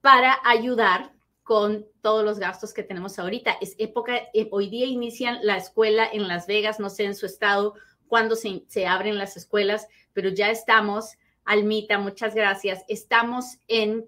para 0.00 0.38
ayudar 0.44 1.12
con 1.42 1.86
todos 2.00 2.24
los 2.24 2.38
gastos 2.38 2.72
que 2.72 2.82
tenemos 2.82 3.18
ahorita. 3.18 3.56
Es 3.60 3.74
época, 3.78 4.16
eh, 4.34 4.48
hoy 4.52 4.68
día 4.68 4.86
inician 4.86 5.38
la 5.42 5.56
escuela 5.56 6.08
en 6.12 6.28
Las 6.28 6.46
Vegas, 6.46 6.78
no 6.78 6.90
sé 6.90 7.04
en 7.04 7.14
su 7.14 7.26
estado 7.26 7.74
cuándo 8.06 8.36
se, 8.36 8.62
se 8.68 8.86
abren 8.86 9.18
las 9.18 9.36
escuelas, 9.36 9.88
pero 10.12 10.28
ya 10.28 10.50
estamos, 10.50 11.16
Almita, 11.44 11.98
muchas 11.98 12.34
gracias, 12.34 12.84
estamos 12.88 13.58
en, 13.66 14.06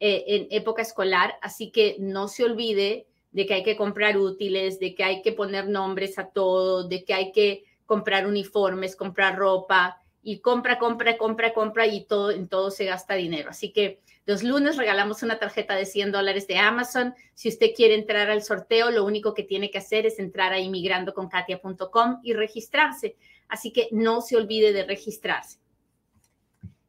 eh, 0.00 0.24
en 0.26 0.46
época 0.50 0.82
escolar, 0.82 1.36
así 1.42 1.70
que 1.70 1.96
no 1.98 2.28
se 2.28 2.44
olvide 2.44 3.06
de 3.32 3.46
que 3.46 3.54
hay 3.54 3.62
que 3.64 3.76
comprar 3.76 4.16
útiles, 4.16 4.78
de 4.78 4.94
que 4.94 5.02
hay 5.02 5.22
que 5.22 5.32
poner 5.32 5.68
nombres 5.68 6.18
a 6.18 6.28
todo, 6.28 6.86
de 6.86 7.04
que 7.04 7.14
hay 7.14 7.32
que 7.32 7.64
comprar 7.86 8.26
uniformes, 8.26 8.94
comprar 8.94 9.36
ropa, 9.36 10.00
y 10.24 10.38
compra, 10.38 10.78
compra, 10.78 11.18
compra, 11.18 11.52
compra 11.52 11.86
y 11.86 12.04
todo, 12.04 12.30
en 12.30 12.48
todo 12.48 12.70
se 12.70 12.86
gasta 12.86 13.14
dinero. 13.14 13.50
Así 13.50 13.72
que 13.72 14.00
los 14.26 14.42
lunes 14.42 14.76
regalamos 14.76 15.22
una 15.22 15.38
tarjeta 15.38 15.76
de 15.76 15.84
100 15.84 16.12
dólares 16.12 16.46
de 16.46 16.56
Amazon. 16.56 17.14
Si 17.34 17.48
usted 17.48 17.72
quiere 17.76 17.94
entrar 17.94 18.30
al 18.30 18.42
sorteo, 18.42 18.90
lo 18.90 19.04
único 19.04 19.34
que 19.34 19.42
tiene 19.42 19.70
que 19.70 19.78
hacer 19.78 20.06
es 20.06 20.18
entrar 20.18 20.52
a 20.52 20.58
inmigrandoconkatia.com 20.58 22.20
y 22.22 22.32
registrarse. 22.32 23.16
Así 23.48 23.70
que 23.70 23.88
no 23.92 24.22
se 24.22 24.36
olvide 24.36 24.72
de 24.72 24.84
registrarse. 24.84 25.58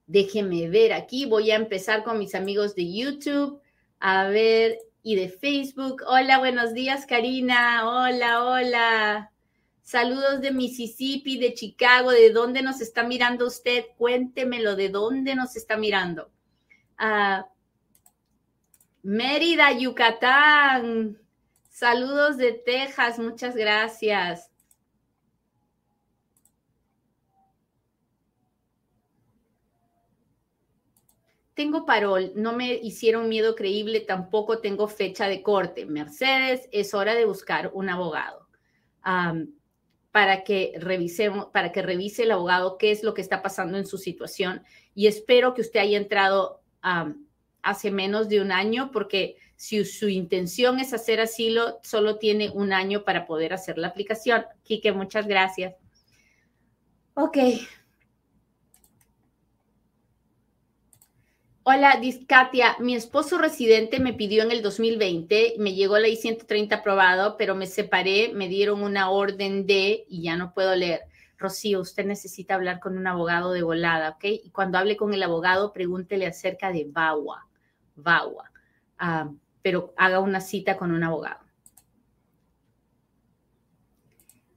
Déjeme 0.08 0.70
ver 0.70 0.94
aquí. 0.94 1.26
Voy 1.26 1.52
a 1.52 1.56
empezar 1.56 2.04
con 2.04 2.18
mis 2.18 2.36
amigos 2.36 2.74
de 2.74 2.92
YouTube. 2.92 3.60
A 4.00 4.30
ver, 4.30 4.80
y 5.04 5.16
de 5.16 5.30
Facebook. 5.30 6.04
Hola, 6.08 6.40
buenos 6.40 6.74
días, 6.74 7.06
Karina. 7.06 7.88
Hola, 7.88 8.46
hola. 8.46 9.35
Saludos 9.86 10.42
de 10.42 10.52
Mississippi, 10.52 11.38
de 11.38 11.54
Chicago. 11.54 12.10
¿De 12.10 12.32
dónde 12.32 12.64
nos 12.64 12.82
está 12.82 13.04
mirando 13.04 13.46
usted? 13.46 13.86
Cuéntemelo, 13.98 14.76
¿de 14.76 14.90
dónde 14.90 15.36
nos 15.36 15.56
está 15.56 15.78
mirando? 15.78 16.32
Ah, 16.98 17.48
Mérida, 19.04 19.72
Yucatán. 19.74 21.20
Saludos 21.70 22.38
de 22.38 22.54
Texas, 22.54 23.20
muchas 23.20 23.56
gracias. 23.56 24.52
tengo 31.54 31.86
parol, 31.86 32.34
no 32.36 32.52
me 32.52 32.74
hicieron 32.74 33.30
miedo 33.30 33.56
creíble, 33.56 34.02
tampoco 34.02 34.60
tengo 34.60 34.90
fecha 34.90 35.30
de 35.30 35.42
corte. 35.42 35.86
Mercedes, 35.86 36.68
es 36.74 36.94
hora 36.94 37.16
de 37.16 37.24
buscar 37.24 37.72
un 37.74 37.88
abogado 37.88 38.46
para 40.16 40.46
que 40.46 40.72
revisemos, 40.78 41.48
para 41.48 41.74
que 41.74 41.82
revise 41.82 42.24
el 42.24 42.32
abogado 42.32 42.78
qué 42.78 42.92
es 42.92 43.04
lo 43.04 43.14
que 43.14 43.22
está 43.22 43.42
pasando 43.42 43.78
en 43.78 43.86
su 43.86 43.98
situación. 43.98 44.64
Y 44.94 45.08
espero 45.08 45.54
que 45.54 45.60
usted 45.60 45.82
haya 45.82 45.98
entrado 45.98 46.62
hace 47.62 47.92
menos 47.92 48.30
de 48.30 48.40
un 48.40 48.54
año, 48.54 48.92
porque 48.94 49.36
si 49.58 49.84
su 49.84 50.08
intención 50.08 50.80
es 50.80 50.94
hacer 50.94 51.20
asilo, 51.20 51.82
solo 51.84 52.18
tiene 52.18 52.50
un 52.50 52.72
año 52.72 53.04
para 53.04 53.26
poder 53.26 53.52
hacer 53.52 53.78
la 53.78 53.88
aplicación. 53.88 54.46
Quique, 54.64 54.94
muchas 54.94 55.28
gracias. 55.28 55.76
Ok, 57.16 57.38
Hola, 61.68 62.00
Katia. 62.28 62.78
Mi 62.78 62.94
esposo 62.94 63.40
residente 63.40 64.00
me 64.00 64.14
pidió 64.14 64.44
en 64.44 64.52
el 64.52 64.62
2020, 64.62 65.56
me 65.58 65.74
llegó 65.74 65.98
la 65.98 66.08
I-130 66.08 66.72
aprobado, 66.72 67.38
pero 67.38 67.56
me 67.56 67.66
separé, 67.66 68.32
me 68.36 68.48
dieron 68.48 68.84
una 68.84 69.10
orden 69.10 69.66
de 69.66 70.06
y 70.08 70.22
ya 70.22 70.38
no 70.38 70.54
puedo 70.54 70.76
leer. 70.76 71.02
Rocío, 71.40 71.82
usted 71.82 72.06
necesita 72.06 72.54
hablar 72.54 72.80
con 72.80 73.00
un 73.00 73.08
abogado 73.08 73.52
de 73.52 73.64
volada, 73.64 74.12
¿ok? 74.12 74.26
Y 74.26 74.52
cuando 74.52 74.78
hable 74.78 74.96
con 74.96 75.16
el 75.16 75.24
abogado, 75.24 75.74
pregúntele 75.74 76.28
acerca 76.28 76.72
de 76.72 76.86
VAWA, 76.88 77.48
VAWA, 77.96 78.52
ah, 79.00 79.32
pero 79.64 79.92
haga 79.98 80.20
una 80.20 80.42
cita 80.42 80.78
con 80.78 80.92
un 80.92 81.04
abogado. 81.04 81.44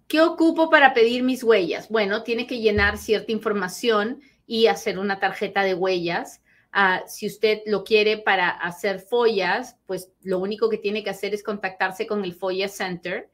¿Qué 0.09 0.21
ocupo 0.21 0.69
para 0.69 0.93
pedir 0.93 1.23
mis 1.23 1.43
huellas? 1.43 1.88
Bueno, 1.88 2.23
tiene 2.23 2.47
que 2.47 2.61
llenar 2.61 2.99
cierta 2.99 3.33
información 3.33 4.21
y 4.47 4.67
hacer 4.67 4.99
una 4.99 5.19
tarjeta 5.21 5.62
de 5.62 5.73
huellas 5.73 6.43
Ah, 6.72 7.02
si 7.06 7.26
usted 7.26 7.60
lo 7.66 7.82
quiere 7.82 8.18
para 8.18 8.50
hacer 8.50 9.00
follas, 9.00 9.76
pues 9.87 10.12
lo 10.22 10.38
único 10.38 10.68
que 10.68 10.78
tiene 10.78 11.02
que 11.02 11.10
hacer 11.10 11.34
es 11.34 11.42
contactarse 11.42 12.06
con 12.06 12.22
el 12.25 12.34
Folla 12.34 12.68
Center. 12.68 13.28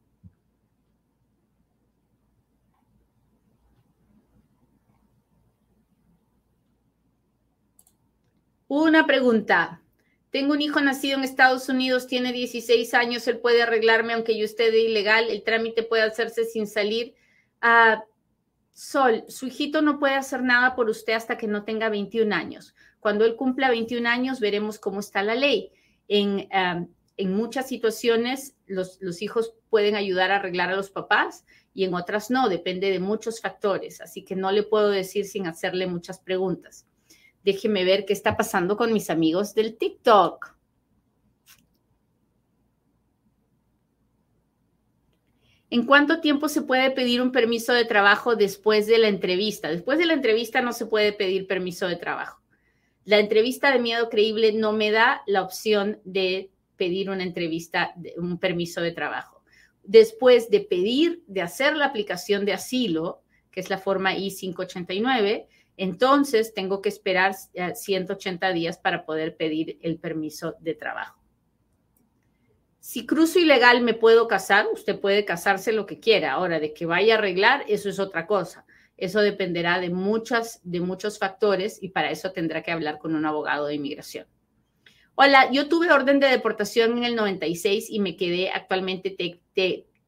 Una 8.76 9.06
pregunta. 9.06 9.84
Tengo 10.32 10.54
un 10.54 10.62
hijo 10.62 10.82
nacido 10.82 11.20
en 11.20 11.24
Estados 11.24 11.70
Unidos, 11.70 12.08
tiene 12.08 12.34
16 12.34 12.96
años, 12.96 13.28
él 13.28 13.38
puede 13.38 13.62
arreglarme 13.62 14.14
aunque 14.14 14.36
yo 14.36 14.46
esté 14.46 14.72
de 14.72 14.82
ilegal, 14.82 15.30
el 15.30 15.44
trámite 15.44 15.84
puede 15.84 16.02
hacerse 16.02 16.44
sin 16.44 16.66
salir. 16.66 17.14
Ah, 17.62 18.04
Sol, 18.72 19.26
su 19.28 19.46
hijito 19.46 19.84
no 19.84 20.00
puede 20.00 20.16
hacer 20.16 20.42
nada 20.42 20.76
por 20.76 20.90
usted 20.90 21.14
hasta 21.14 21.38
que 21.38 21.46
no 21.46 21.64
tenga 21.64 21.90
21 21.90 22.34
años. 22.34 22.74
Cuando 23.00 23.26
él 23.26 23.36
cumpla 23.36 23.70
21 23.70 24.10
años, 24.10 24.40
veremos 24.40 24.80
cómo 24.80 25.02
está 25.02 25.22
la 25.22 25.36
ley. 25.36 25.72
En, 26.08 26.48
ah, 26.52 26.84
en 27.18 27.36
muchas 27.36 27.68
situaciones, 27.68 28.56
los, 28.66 28.98
los 29.02 29.22
hijos 29.22 29.54
pueden 29.70 29.94
ayudar 29.94 30.32
a 30.32 30.38
arreglar 30.38 30.72
a 30.72 30.76
los 30.76 30.90
papás 30.90 31.46
y 31.76 31.84
en 31.84 31.94
otras 31.94 32.32
no, 32.32 32.50
depende 32.50 32.90
de 32.90 33.00
muchos 33.00 33.40
factores. 33.40 34.02
Así 34.02 34.26
que 34.26 34.36
no 34.36 34.52
le 34.52 34.64
puedo 34.64 34.90
decir 34.90 35.26
sin 35.26 35.46
hacerle 35.46 35.86
muchas 35.86 36.18
preguntas. 36.18 36.88
Déjeme 37.44 37.84
ver 37.84 38.06
qué 38.06 38.14
está 38.14 38.38
pasando 38.38 38.78
con 38.78 38.94
mis 38.94 39.10
amigos 39.10 39.54
del 39.54 39.78
TikTok. 39.78 40.54
¿En 45.70 45.88
cuánto 45.88 46.22
tiempo 46.22 46.50
se 46.50 46.62
puede 46.62 46.92
pedir 46.92 47.20
un 47.20 47.32
permiso 47.32 47.74
de 47.74 47.84
trabajo 47.84 48.36
después 48.36 48.86
de 48.86 49.00
la 49.00 49.08
entrevista? 49.08 49.70
Después 49.70 49.98
de 49.98 50.06
la 50.06 50.14
entrevista 50.14 50.62
no 50.62 50.72
se 50.72 50.86
puede 50.86 51.14
pedir 51.14 51.48
permiso 51.48 51.88
de 51.88 51.96
trabajo. 51.96 52.44
La 53.06 53.18
entrevista 53.18 53.72
de 53.72 53.80
miedo 53.80 54.08
creíble 54.08 54.54
no 54.54 54.72
me 54.72 54.92
da 54.92 55.24
la 55.26 55.42
opción 55.42 56.00
de 56.06 56.52
pedir 56.78 57.10
una 57.10 57.24
entrevista, 57.24 57.94
un 58.18 58.38
permiso 58.38 58.82
de 58.82 58.92
trabajo. 58.92 59.44
Después 59.84 60.50
de 60.50 60.62
pedir, 60.62 61.24
de 61.26 61.42
hacer 61.42 61.76
la 61.76 61.86
aplicación 61.86 62.46
de 62.46 62.54
asilo, 62.54 63.24
que 63.50 63.60
es 63.60 63.70
la 63.70 63.80
forma 63.80 64.16
I-589, 64.16 65.48
entonces 65.78 66.54
tengo 66.54 66.82
que 66.82 66.90
esperar 66.90 67.34
180 67.34 68.50
eh, 68.50 68.54
días 68.54 68.78
para 68.78 69.06
poder 69.06 69.36
pedir 69.36 69.80
el 69.82 69.98
permiso 69.98 70.56
de 70.60 70.76
trabajo. 70.76 71.24
Si 72.80 73.06
cruzo 73.06 73.40
ilegal 73.40 73.82
me 73.82 73.94
puedo 73.94 74.28
casar, 74.28 74.68
usted 74.74 75.00
puede 75.00 75.24
casarse 75.24 75.72
lo 75.72 75.86
que 75.86 76.00
quiera. 76.02 76.34
Ahora, 76.34 76.60
de 76.60 76.74
que 76.74 76.86
vaya 76.86 77.16
a 77.16 77.18
arreglar, 77.18 77.64
eso 77.70 77.88
es 77.88 77.98
otra 77.98 78.28
cosa. 78.28 78.66
Eso 78.98 79.22
dependerá 79.22 79.80
de, 79.80 79.90
muchas, 79.90 80.60
de 80.64 80.82
muchos 80.82 81.18
factores 81.18 81.82
y 81.82 81.90
para 81.90 82.12
eso 82.12 82.34
tendrá 82.34 82.62
que 82.62 82.72
hablar 82.72 83.00
con 83.00 83.16
un 83.16 83.26
abogado 83.26 83.68
de 83.68 83.76
inmigración. 83.76 84.28
Hola, 85.16 85.50
yo 85.52 85.70
tuve 85.70 85.92
orden 85.92 86.20
de 86.20 86.28
deportación 86.28 86.98
en 86.98 87.04
el 87.04 87.16
96 87.16 87.90
y 87.90 88.00
me 88.00 88.18
quedé 88.18 88.50
actualmente, 88.50 89.16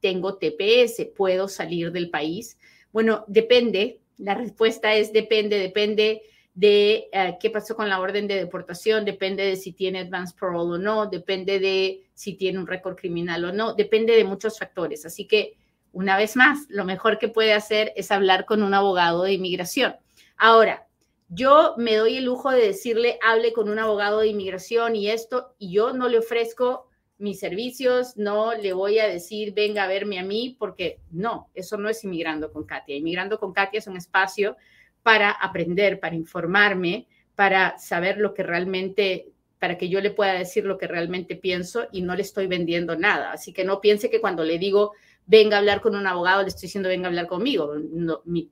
tengo 0.02 0.38
TPS, 0.38 1.06
¿puedo 1.16 1.48
salir 1.48 1.92
del 1.92 2.10
país? 2.10 2.58
Bueno, 2.92 3.24
depende, 3.28 4.02
la 4.18 4.34
respuesta 4.34 4.94
es 4.94 5.12
depende, 5.14 5.60
depende 5.60 6.22
de 6.54 7.10
eh, 7.12 7.38
qué 7.40 7.50
pasó 7.50 7.76
con 7.76 7.90
la 7.90 8.00
orden 8.00 8.28
de 8.28 8.36
deportación, 8.36 9.04
depende 9.04 9.44
de 9.44 9.58
si 9.58 9.74
tiene 9.74 10.00
advance 10.00 10.36
parole 10.40 10.76
o 10.76 10.78
no, 10.78 11.06
depende 11.08 11.60
de 11.60 12.06
si 12.14 12.36
tiene 12.36 12.60
un 12.60 12.66
récord 12.66 12.96
criminal 12.96 13.44
o 13.46 13.52
no, 13.52 13.74
depende 13.74 14.16
de 14.16 14.24
muchos 14.24 14.58
factores. 14.58 15.06
Así 15.06 15.28
que, 15.28 15.58
una 15.92 16.18
vez 16.18 16.36
más, 16.36 16.66
lo 16.70 16.86
mejor 16.86 17.20
que 17.20 17.28
puede 17.28 17.54
hacer 17.54 17.94
es 17.96 18.12
hablar 18.12 18.46
con 18.46 18.64
un 18.64 18.74
abogado 18.74 19.24
de 19.24 19.34
inmigración. 19.34 19.96
Ahora, 20.38 20.88
yo 21.30 21.74
me 21.78 21.96
doy 21.96 22.18
el 22.18 22.26
lujo 22.26 22.52
de 22.52 22.68
decirle, 22.68 23.18
hable 23.22 23.52
con 23.52 23.70
un 23.70 23.80
abogado 23.80 24.20
de 24.20 24.28
inmigración 24.28 24.96
y 24.96 25.10
esto, 25.10 25.54
y 25.58 25.72
yo 25.72 25.94
no 25.94 26.08
le 26.08 26.20
ofrezco 26.20 26.88
mis 27.18 27.40
servicios, 27.40 28.18
no 28.18 28.54
le 28.54 28.74
voy 28.74 29.00
a 29.00 29.08
decir, 29.08 29.54
venga 29.54 29.84
a 29.84 29.88
verme 29.88 30.20
a 30.20 30.24
mí, 30.24 30.56
porque 30.60 31.00
no, 31.12 31.50
eso 31.54 31.78
no 31.78 31.90
es 31.90 32.04
inmigrando 32.04 32.52
con 32.52 32.66
Katia. 32.66 32.96
Inmigrando 32.96 33.40
con 33.40 33.54
Katia 33.54 33.80
es 33.80 33.88
un 33.88 33.98
espacio 33.98 34.58
para 35.02 35.32
aprender, 35.32 36.00
para 36.00 36.16
informarme, 36.16 37.08
para 37.36 37.78
saber 37.78 38.18
lo 38.18 38.34
que 38.34 38.44
realmente, 38.44 39.30
para 39.60 39.78
que 39.78 39.88
yo 39.88 40.02
le 40.02 40.12
pueda 40.12 40.34
decir 40.34 40.66
lo 40.66 40.78
que 40.78 40.88
realmente 40.88 41.36
pienso 41.36 41.88
y 41.92 42.02
no 42.02 42.16
le 42.16 42.22
estoy 42.22 42.48
vendiendo 42.48 42.98
nada. 42.98 43.32
Así 43.32 43.54
que 43.54 43.64
no 43.64 43.80
piense 43.80 44.10
que 44.10 44.20
cuando 44.22 44.44
le 44.44 44.60
digo, 44.60 44.92
venga 45.26 45.56
a 45.56 45.60
hablar 45.60 45.82
con 45.82 45.96
un 45.96 46.08
abogado, 46.08 46.42
le 46.42 46.50
estoy 46.50 46.68
diciendo, 46.68 46.90
venga 46.90 47.08
a 47.08 47.10
hablar 47.10 47.28
conmigo. 47.28 47.74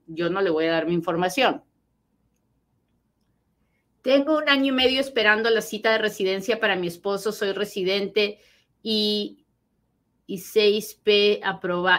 yo 0.07 0.29
no 0.29 0.41
le 0.41 0.49
voy 0.49 0.65
a 0.65 0.71
dar 0.71 0.87
mi 0.87 0.93
información. 0.93 1.63
Tengo 4.01 4.37
un 4.37 4.49
año 4.49 4.65
y 4.65 4.75
medio 4.75 4.99
esperando 4.99 5.49
la 5.49 5.61
cita 5.61 5.93
de 5.93 5.97
residencia 5.97 6.59
para 6.59 6.75
mi 6.75 6.87
esposo, 6.87 7.31
soy 7.31 7.53
residente 7.53 8.39
y, 8.83 9.45
y, 10.27 10.37
seis 10.37 10.99
P 11.01 11.41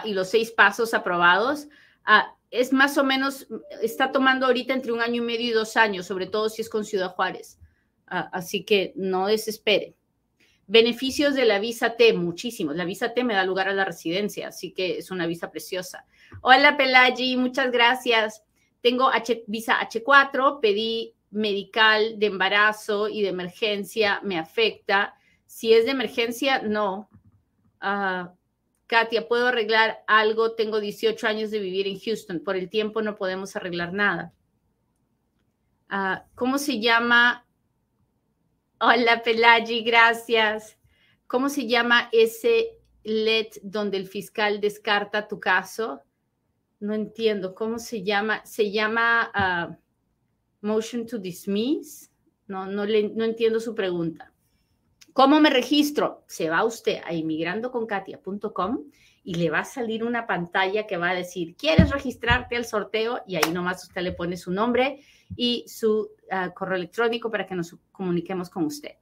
y 0.05 0.13
los 0.13 0.29
seis 0.29 0.51
pasos 0.51 0.93
aprobados, 0.93 1.67
ah, 2.05 2.35
es 2.51 2.71
más 2.71 2.97
o 2.97 3.03
menos, 3.03 3.47
está 3.81 4.11
tomando 4.11 4.45
ahorita 4.45 4.73
entre 4.73 4.93
un 4.93 5.01
año 5.01 5.21
y 5.21 5.25
medio 5.25 5.47
y 5.47 5.51
dos 5.51 5.75
años, 5.75 6.05
sobre 6.05 6.27
todo 6.27 6.47
si 6.47 6.61
es 6.61 6.69
con 6.69 6.85
Ciudad 6.85 7.13
Juárez. 7.15 7.59
Ah, 8.07 8.29
así 8.31 8.63
que 8.63 8.93
no 8.95 9.27
desespere. 9.27 9.95
Beneficios 10.67 11.35
de 11.35 11.45
la 11.45 11.59
visa 11.59 11.95
T, 11.95 12.13
muchísimos. 12.13 12.75
La 12.75 12.85
visa 12.85 13.13
T 13.13 13.23
me 13.23 13.33
da 13.33 13.43
lugar 13.43 13.67
a 13.67 13.73
la 13.73 13.85
residencia, 13.85 14.47
así 14.47 14.71
que 14.71 14.97
es 14.97 15.11
una 15.11 15.27
visa 15.27 15.51
preciosa. 15.51 16.05
Hola 16.41 16.77
Pelagi, 16.77 17.37
muchas 17.37 17.71
gracias. 17.71 18.43
Tengo 18.81 19.09
visa 19.47 19.79
H4, 19.79 20.59
pedí 20.59 21.13
medical 21.31 22.17
de 22.17 22.27
embarazo 22.27 23.09
y 23.09 23.21
de 23.21 23.29
emergencia, 23.29 24.21
me 24.23 24.39
afecta. 24.39 25.15
Si 25.55 25.71
es 25.71 25.85
de 25.85 25.91
emergencia, 25.91 26.61
no. 26.61 27.09
Ah, 27.79 28.33
Katia, 28.87 29.25
¿puedo 29.25 29.47
arreglar 29.47 30.03
algo? 30.05 30.53
Tengo 30.53 30.81
18 30.81 31.27
años 31.27 31.49
de 31.49 31.59
vivir 31.59 31.87
en 31.87 31.97
Houston. 31.97 32.41
Por 32.41 32.57
el 32.57 32.69
tiempo 32.69 33.01
no 33.01 33.15
podemos 33.15 33.55
arreglar 33.55 33.93
nada. 33.93 34.33
Ah, 35.87 36.25
¿Cómo 36.35 36.57
se 36.57 36.81
llama? 36.81 37.47
Hola, 38.81 39.23
Pelagi, 39.23 39.81
gracias. 39.81 40.77
¿Cómo 41.25 41.47
se 41.47 41.67
llama 41.67 42.09
ese 42.11 42.77
let 43.03 43.51
donde 43.63 43.95
el 43.95 44.07
fiscal 44.07 44.59
descarta 44.59 45.29
tu 45.29 45.39
caso? 45.39 46.01
No 46.81 46.93
entiendo. 46.93 47.55
¿Cómo 47.55 47.79
se 47.79 48.03
llama? 48.03 48.45
Se 48.45 48.73
llama 48.73 49.31
ah, 49.33 49.77
motion 50.59 51.05
to 51.05 51.17
dismiss. 51.17 52.11
No, 52.45 52.65
no, 52.65 52.83
le, 52.83 53.07
no 53.07 53.23
entiendo 53.23 53.61
su 53.61 53.73
pregunta. 53.73 54.34
¿Cómo 55.15 55.39
me 55.39 55.49
registro? 55.49 56.25
Se 56.27 56.49
va 56.49 56.65
usted 56.65 56.99
a 57.05 57.13
inmigrandoconkatia.com 57.13 58.83
y 59.23 59.35
le 59.35 59.49
va 59.49 59.59
a 59.59 59.63
salir 59.63 60.03
una 60.03 60.27
pantalla 60.27 60.85
que 60.85 60.97
va 60.97 61.11
a 61.11 61.15
decir, 61.15 61.55
¿quieres 61.55 61.89
registrarte 61.91 62.57
al 62.57 62.65
sorteo? 62.65 63.21
Y 63.25 63.37
ahí 63.37 63.49
nomás 63.53 63.81
usted 63.81 64.01
le 64.01 64.11
pone 64.11 64.35
su 64.35 64.51
nombre 64.51 64.99
y 65.37 65.63
su 65.69 66.09
ah, 66.29 66.49
correo 66.53 66.75
electrónico 66.75 67.31
para 67.31 67.45
que 67.45 67.55
nos 67.55 67.77
comuniquemos 67.93 68.49
con 68.49 68.65
usted. 68.65 68.97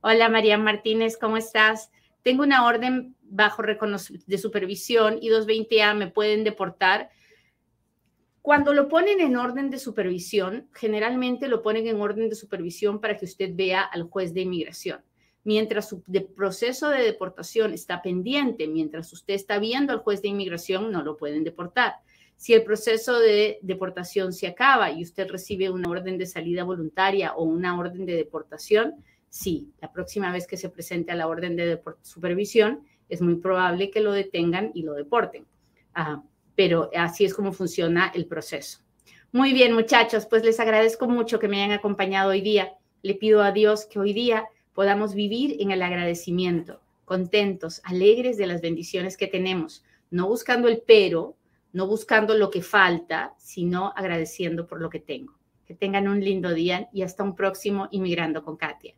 Hola 0.00 0.30
María 0.30 0.56
Martínez, 0.56 1.18
¿cómo 1.18 1.36
estás? 1.36 1.90
Tengo 2.22 2.42
una 2.42 2.64
orden 2.64 3.14
bajo 3.20 3.62
de 3.62 4.38
supervisión 4.38 5.18
y 5.20 5.28
220A 5.28 5.94
me 5.94 6.06
pueden 6.06 6.42
deportar. 6.42 7.10
Cuando 8.40 8.72
lo 8.72 8.88
ponen 8.88 9.20
en 9.20 9.36
orden 9.36 9.68
de 9.68 9.78
supervisión, 9.78 10.70
generalmente 10.72 11.48
lo 11.48 11.60
ponen 11.60 11.86
en 11.86 12.00
orden 12.00 12.30
de 12.30 12.34
supervisión 12.34 12.98
para 12.98 13.18
que 13.18 13.26
usted 13.26 13.50
vea 13.52 13.82
al 13.82 14.04
juez 14.04 14.32
de 14.32 14.40
inmigración. 14.40 15.04
Mientras 15.42 15.88
su 15.88 16.02
proceso 16.36 16.90
de 16.90 17.02
deportación 17.02 17.72
está 17.72 18.02
pendiente, 18.02 18.66
mientras 18.66 19.12
usted 19.12 19.34
está 19.34 19.58
viendo 19.58 19.92
al 19.92 20.00
juez 20.00 20.20
de 20.20 20.28
inmigración, 20.28 20.92
no 20.92 21.02
lo 21.02 21.16
pueden 21.16 21.44
deportar. 21.44 21.94
Si 22.36 22.54
el 22.54 22.62
proceso 22.62 23.18
de 23.18 23.58
deportación 23.62 24.32
se 24.32 24.46
acaba 24.46 24.90
y 24.90 25.02
usted 25.02 25.28
recibe 25.28 25.70
una 25.70 25.90
orden 25.90 26.18
de 26.18 26.26
salida 26.26 26.64
voluntaria 26.64 27.34
o 27.34 27.44
una 27.44 27.78
orden 27.78 28.06
de 28.06 28.16
deportación, 28.16 28.94
sí, 29.28 29.72
la 29.80 29.92
próxima 29.92 30.32
vez 30.32 30.46
que 30.46 30.56
se 30.56 30.70
presente 30.70 31.12
a 31.12 31.16
la 31.16 31.26
orden 31.26 31.56
de 31.56 31.80
supervisión, 32.02 32.86
es 33.08 33.20
muy 33.20 33.36
probable 33.36 33.90
que 33.90 34.00
lo 34.00 34.12
detengan 34.12 34.70
y 34.74 34.82
lo 34.82 34.94
deporten. 34.94 35.46
Pero 36.54 36.90
así 36.94 37.24
es 37.24 37.34
como 37.34 37.52
funciona 37.52 38.10
el 38.14 38.26
proceso. 38.26 38.80
Muy 39.32 39.52
bien, 39.52 39.72
muchachos, 39.72 40.26
pues 40.26 40.44
les 40.44 40.60
agradezco 40.60 41.08
mucho 41.08 41.38
que 41.38 41.48
me 41.48 41.62
hayan 41.62 41.78
acompañado 41.78 42.30
hoy 42.30 42.40
día. 42.40 42.72
Le 43.02 43.14
pido 43.14 43.42
a 43.42 43.52
Dios 43.52 43.86
que 43.86 43.98
hoy 43.98 44.12
día 44.12 44.46
podamos 44.74 45.14
vivir 45.14 45.56
en 45.60 45.70
el 45.70 45.82
agradecimiento, 45.82 46.80
contentos, 47.04 47.80
alegres 47.84 48.36
de 48.36 48.46
las 48.46 48.60
bendiciones 48.60 49.16
que 49.16 49.26
tenemos, 49.26 49.84
no 50.10 50.28
buscando 50.28 50.68
el 50.68 50.82
pero, 50.86 51.36
no 51.72 51.86
buscando 51.86 52.34
lo 52.34 52.50
que 52.50 52.62
falta, 52.62 53.34
sino 53.38 53.92
agradeciendo 53.96 54.66
por 54.66 54.80
lo 54.80 54.90
que 54.90 55.00
tengo. 55.00 55.34
Que 55.66 55.74
tengan 55.74 56.08
un 56.08 56.20
lindo 56.20 56.52
día 56.52 56.88
y 56.92 57.02
hasta 57.02 57.22
un 57.22 57.36
próximo 57.36 57.88
Inmigrando 57.90 58.42
con 58.42 58.56
Katia. 58.56 58.94